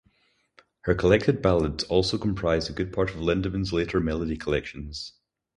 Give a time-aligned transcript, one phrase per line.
[0.85, 5.13] Her collected ballads also comprised a good part of Lindeman's later melody collections.